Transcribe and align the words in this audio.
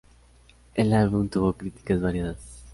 El 0.73 0.93
álbum 0.93 1.29
tuvo 1.29 1.53
críticas 1.53 2.01
variadas. 2.01 2.63